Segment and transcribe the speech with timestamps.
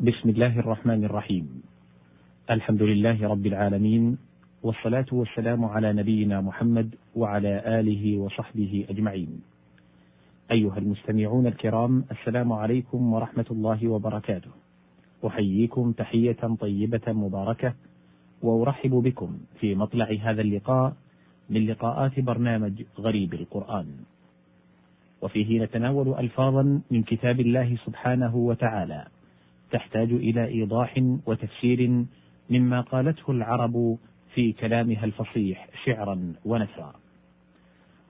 [0.00, 1.62] بسم الله الرحمن الرحيم.
[2.50, 4.18] الحمد لله رب العالمين
[4.62, 9.42] والصلاة والسلام على نبينا محمد وعلى آله وصحبه أجمعين.
[10.50, 14.50] أيها المستمعون الكرام السلام عليكم ورحمة الله وبركاته.
[15.26, 17.74] أحييكم تحية طيبة مباركة
[18.42, 20.96] وأرحب بكم في مطلع هذا اللقاء
[21.50, 23.86] من لقاءات برنامج غريب القرآن.
[25.22, 29.17] وفيه نتناول ألفاظا من كتاب الله سبحانه وتعالى.
[29.70, 32.04] تحتاج إلى إيضاح وتفسير
[32.50, 33.98] مما قالته العرب
[34.34, 36.92] في كلامها الفصيح شعرا ونثرا.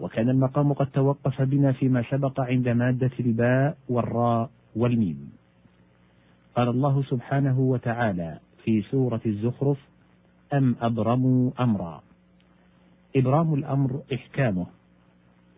[0.00, 5.32] وكان المقام قد توقف بنا فيما سبق عند مادة الباء والراء والميم.
[6.56, 9.78] قال الله سبحانه وتعالى في سورة الزخرف
[10.52, 12.02] أم أبرموا أمرا.
[13.16, 14.66] إبرام الأمر إحكامه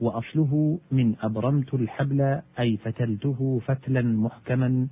[0.00, 4.88] وأصله من أبرمت الحبل أي فتلته فتلا محكما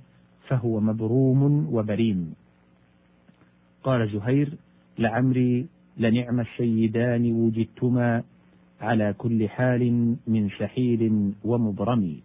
[0.47, 2.33] فهو مبروم وبريم.
[3.83, 4.49] قال زهير
[4.99, 5.65] لعمري
[5.97, 8.23] لنعم السيدان وجدتما
[8.81, 12.17] على كل حال من سحيل ومبرم.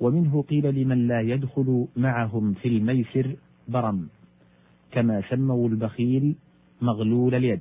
[0.00, 3.36] ومنه قيل لمن لا يدخل معهم في الميسر
[3.68, 4.08] برم
[4.92, 6.34] كما سموا البخيل
[6.82, 7.60] مغلول اليد.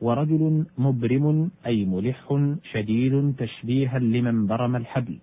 [0.00, 5.18] ورجل مبرم أي ملح شديد تشبيها لمن برم الحبل.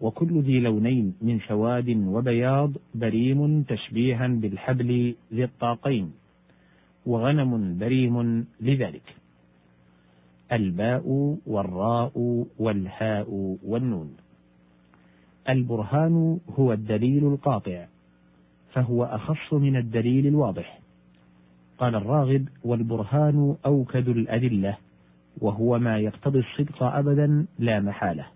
[0.00, 6.12] وكل ذي لونين من سواد وبياض بريم تشبيها بالحبل ذي الطاقين
[7.06, 9.14] وغنم بريم لذلك.
[10.52, 14.16] الباء والراء والهاء والنون.
[15.48, 17.86] البرهان هو الدليل القاطع
[18.72, 20.80] فهو أخص من الدليل الواضح.
[21.78, 24.76] قال الراغب والبرهان أوكد الأدلة
[25.38, 28.35] وهو ما يقتضي الصدق ابدا لا محالة.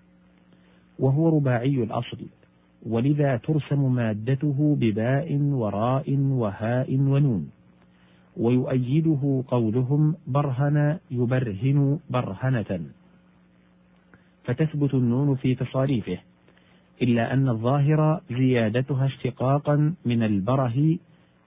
[1.01, 2.21] وهو رباعي الأصل.
[2.87, 7.51] ولذا ترسم مادته بباء وراء وهاء ونون.
[8.37, 12.71] ويؤيده قولهم برهن يبرهن برهنة.
[14.45, 16.19] فتثبت النون في تصاريفه.
[17.03, 20.99] إلا أن الظاهر زيادتها اشتقاقا من البره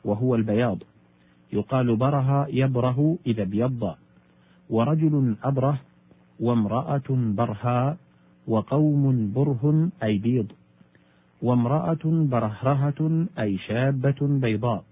[0.06, 0.80] وهو البياض.
[1.54, 3.96] يقال بره يبره إذا ابيض
[4.70, 5.78] ورجل أبره
[6.40, 7.98] وامرأة برها
[8.48, 10.52] وقوم بره أي بيض
[11.42, 14.84] وامرأة برهرهة أي شابة بيضاء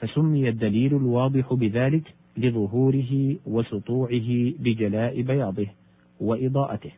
[0.00, 5.66] فسمي الدليل الواضح بذلك لظهوره وسطوعه بجلاء بياضه
[6.20, 6.92] وإضاءته.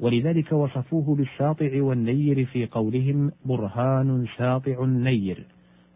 [0.00, 5.46] ولذلك وصفوه بالساطع والنير في قولهم برهان ساطع نير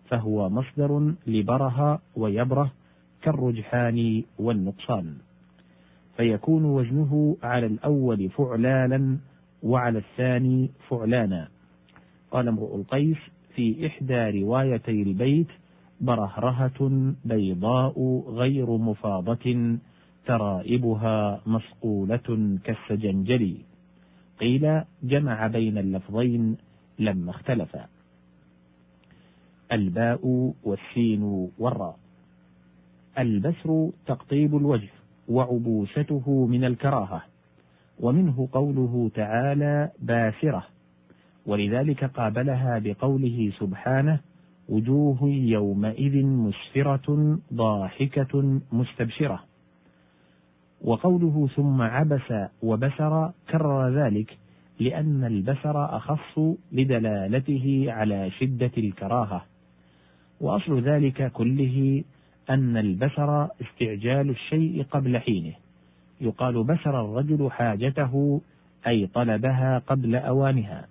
[0.09, 2.73] فهو مصدر لبره ويبرة
[3.23, 5.15] كالرجحان والنقصان.
[6.17, 9.19] فيكون وزنه على الأول فعلالا
[9.63, 11.49] وعلى الثاني فعلانا.
[12.31, 13.17] قال امرؤ القيس
[13.55, 15.49] في إحدى روايتي البيت
[16.01, 19.79] برهرهة بيضاء غير مفاضة
[20.27, 23.57] ترائبها مصقولة كالسجنجل
[24.41, 26.57] قيل جمع بين اللفظين
[26.99, 27.87] لما اختلفا
[29.73, 31.23] الباء والسين
[31.59, 31.99] والراء.
[33.19, 34.96] البسر تقطيب الوجه
[35.29, 37.23] وعبوسته من الكراهة
[38.01, 40.67] ومنه قوله تعالى باسرة
[41.47, 44.21] ولذلك قابلها بقوله سبحانه
[44.69, 49.43] وجوه يومئذ مسفرة ضاحكة مستبشرة.
[50.81, 52.33] وقوله ثم عبس
[52.63, 54.39] وبسر كرر ذلك
[54.81, 56.39] لأن البسر أخص
[56.73, 59.45] لدلالته على شدة الكراهة.
[60.41, 62.05] وأصل ذلك كله
[62.51, 65.55] أن البشر استعجال الشيء قبل حينه.
[66.21, 68.41] يقال بشر الرجل حاجته
[68.87, 70.89] أي طلبها قبل أوانها.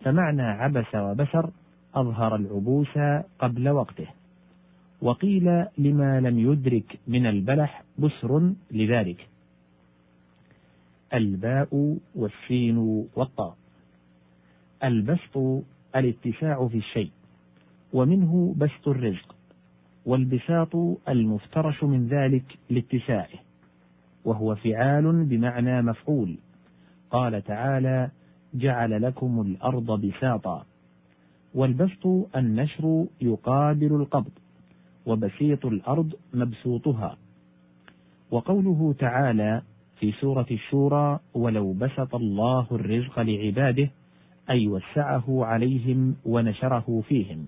[0.00, 1.50] فمعنى عبس وبشر
[1.94, 2.98] أظهر العبوس
[3.38, 4.06] قبل وقته.
[5.02, 9.28] وقيل لما لم يدرك من البلح بسر لذلك.
[11.14, 12.78] الباء والسين
[13.16, 13.56] والطاء.
[14.84, 15.64] البسط
[15.96, 17.10] الاتساع في الشيء.
[17.92, 19.34] ومنه بسط الرزق.
[20.06, 20.76] والبساط
[21.08, 23.28] المفترش من ذلك لاتساعه
[24.24, 26.36] وهو فعال بمعنى مفعول.
[27.10, 28.10] قال تعالى
[28.54, 30.66] جعل لكم الأرض بساطا.
[31.54, 32.06] والبسط
[32.36, 34.32] النشر يقابل القبض
[35.06, 37.16] وبسيط الأرض مبسوطها.
[38.30, 39.62] وقوله تعالى
[40.00, 43.90] في سورة الشورى ولو بسط الله الرزق لعباده
[44.50, 47.46] أي وسعه عليهم ونشره فيهم.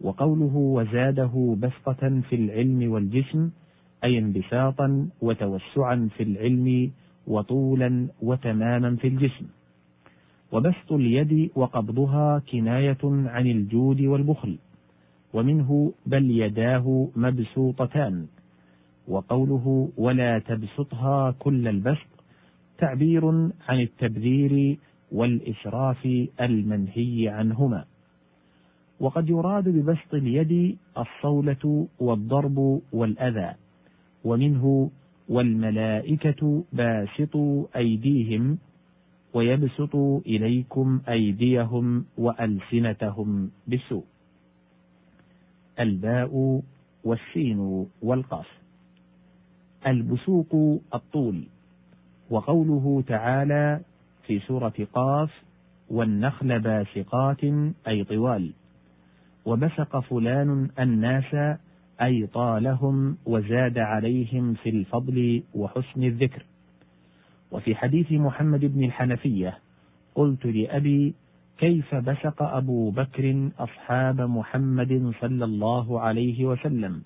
[0.00, 3.50] وقوله وزاده بسطة في العلم والجسم
[4.04, 6.90] أي انبساطا وتوسعا في العلم
[7.26, 9.46] وطولا وتماما في الجسم.
[10.52, 14.58] وبسط اليد وقبضها كناية عن الجود والبخل
[15.34, 18.26] ومنه بل يداه مبسوطتان.
[19.08, 22.06] وقوله ولا تبسطها كل البسط
[22.78, 23.28] تعبير
[23.68, 24.78] عن التبذير
[25.12, 27.84] والإسراف المنهي عنهما.
[29.00, 33.54] وقد يراد ببسط اليد الصولة والضرب والأذى
[34.24, 34.90] ومنه
[35.28, 38.58] والملائكة باسطوا أيديهم
[39.34, 44.04] ويبسطوا إليكم أيديهم وألسنتهم بالسوء.
[45.80, 46.62] الباء
[47.04, 48.48] والسين والقاف.
[49.86, 51.44] البسوق الطول.
[52.30, 53.80] وقوله تعالى
[54.26, 55.42] في سورة قاف
[55.90, 57.44] والنخل باسقات
[57.88, 58.52] أي طوال.
[59.46, 61.58] وبسق فلان الناس
[62.02, 66.42] أي طالهم وزاد عليهم في الفضل وحسن الذكر.
[67.50, 69.58] وفي حديث محمد بن الحنفية
[70.14, 71.14] قلت لأبي
[71.58, 77.02] كيف بسق أبو بكر أصحاب محمد صلى الله عليه وسلم؟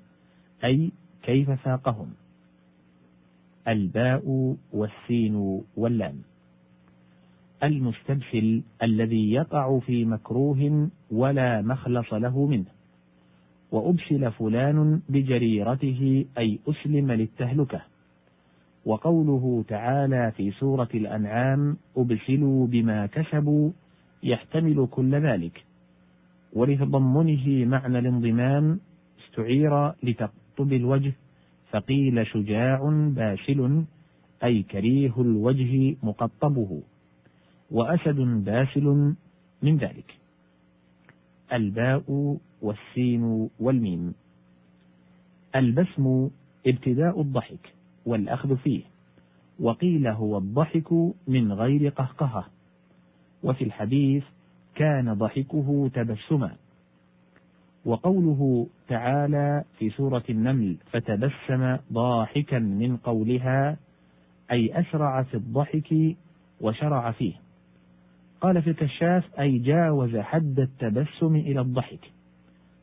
[0.65, 0.93] أي
[1.23, 2.09] كيف ساقهم؟
[3.69, 6.30] الباء والسين واللام.
[7.63, 12.65] المستبسل الذي يقع في مكروه ولا مخلص له منه.
[13.73, 17.81] وأبسل فلان بجريرته أي أسلم للتهلكة.
[18.85, 23.71] وقوله تعالى في سورة الأنعام أبسلوا بما كسبوا
[24.23, 25.65] يحتمل كل ذلك.
[26.53, 28.81] ولتضمنه معنى الانضمام
[29.25, 31.13] استعير لتقطب الوجه
[31.71, 33.85] فقيل شجاع باسل
[34.45, 36.83] أي كريه الوجه مقطبه.
[37.71, 39.15] وأسد باسل
[39.63, 40.15] من ذلك.
[41.53, 44.15] الباء والسين والميم.
[45.57, 46.31] البسم
[46.67, 47.75] ابتداء الضحك
[48.07, 48.83] والأخذ فيه.
[49.61, 50.93] وقيل هو الضحك
[51.29, 52.45] من غير قهقهة.
[53.43, 54.25] وفي الحديث
[54.75, 56.57] كان ضحكه تبسما.
[57.85, 63.77] وقوله تعالى في سورة النمل فتبسم ضاحكا من قولها
[64.51, 66.17] أي أسرع في الضحك
[66.61, 67.50] وشرع فيه.
[68.41, 72.11] قال في الكشاف أي جاوز حد التبسم إلى الضحك.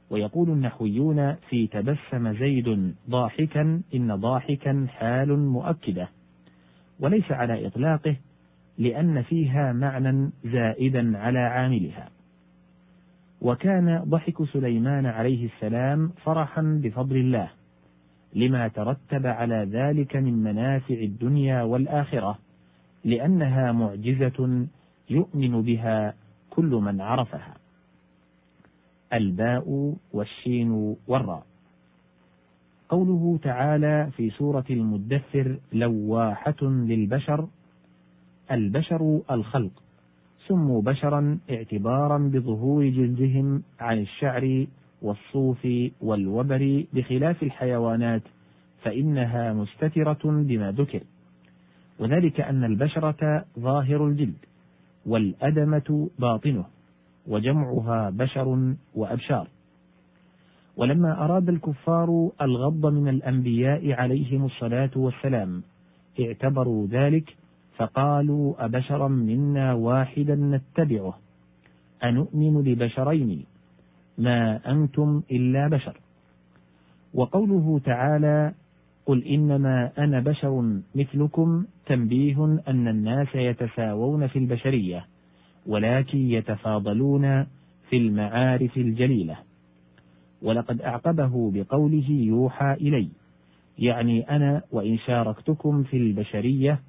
[0.10, 6.10] ويقول النحويون في تبسم زيد ضاحكا إن ضاحكا حال مؤكدة.
[7.00, 8.16] وليس على إطلاقه
[8.78, 12.10] لأن فيها معنى زائدا على عاملها.
[13.42, 17.50] وكان ضحك سليمان عليه السلام فرحا بفضل الله
[18.34, 22.38] لما ترتب على ذلك من منافع الدنيا والآخرة
[23.04, 24.68] لأنها معجزة
[25.10, 26.14] يؤمن بها
[26.50, 27.54] كل من عرفها.
[29.14, 31.46] الباء والشين والراء.
[32.90, 37.48] قوله تعالى في سورة المدثر لواحة للبشر
[38.52, 39.72] البشر الخلق.
[40.48, 44.68] سموا بشرا اعتبارا بظهور جلدهم عن الشعر
[45.02, 45.68] والصوف
[46.02, 48.22] والوبر بخلاف الحيوانات
[48.84, 51.04] فإنها مستترة بما ذكر.
[52.00, 54.46] وذلك أن البشرة ظاهر الجلد.
[55.08, 56.66] والأدمة باطنه
[57.28, 59.48] وجمعها بشر وأبشار.
[60.78, 65.64] ولما أراد الكفار الغض من الأنبياء عليهم الصلاة والسلام
[66.20, 67.36] اعتبروا ذلك
[67.78, 71.18] فقالوا أبشرا منا واحدا نتبعه.
[72.04, 73.46] أنؤمن لبشرين
[74.18, 75.98] ما أنتم إلا بشر.
[77.14, 78.54] وقوله تعالى
[79.08, 85.06] قل إنما أنا بشر مثلكم تنبيه أن الناس يتساوون في البشرية
[85.66, 87.44] ولكن يتفاضلون
[87.90, 89.38] في المعارف الجليلة.
[90.42, 93.10] ولقد أعقبه بقوله يوحى إلي
[93.80, 96.80] يعني أنا وإن شاركتكم في البشرية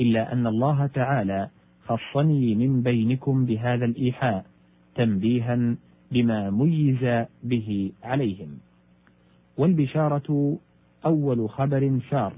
[0.00, 1.48] إلا أن الله تعالى
[1.86, 4.44] خصني من بينكم بهذا الإيحاء
[4.94, 5.76] تنبيها
[6.12, 8.58] بما ميز به عليهم.
[9.58, 10.58] والبشارة
[11.06, 12.32] أول خبر سار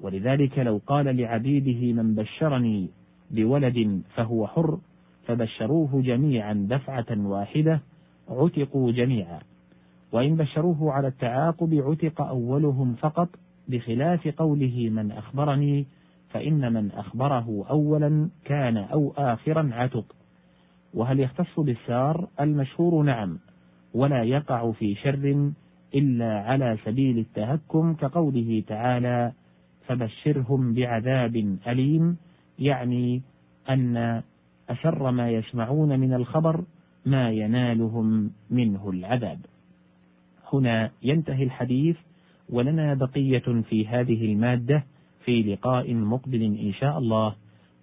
[0.00, 2.88] ولذلك لو قال لعبيده من بشرني
[3.30, 4.78] بولد فهو حر
[5.26, 7.80] فبشروه جميعا دفعة واحدة
[8.28, 9.40] عتقوا جميعا.
[10.12, 13.28] وإن بشروه على التعاقب عتق أولهم فقط
[13.68, 15.86] بخلاف قوله من أخبرني
[16.30, 20.04] فإن من أخبره أولا كان أو آخرا عتق.
[20.94, 23.38] وهل يختص بالسار؟ المشهور نعم
[23.94, 25.52] ولا يقع في شر
[25.94, 29.32] إلا على سبيل التهكم كقوله تعالى
[29.86, 32.16] فبشرهم بعذاب أليم
[32.58, 33.22] يعني
[33.70, 34.22] أن
[34.68, 36.64] أشر ما يسمعون من الخبر
[37.06, 39.38] ما ينالهم منه العذاب.
[40.52, 41.96] هنا ينتهي الحديث
[42.48, 44.84] ولنا بقية في هذه المادة
[45.24, 47.34] في لقاء مقبل إن شاء الله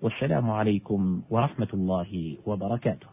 [0.02, 3.08] والسلام عليكم ورحمة الله وبركاته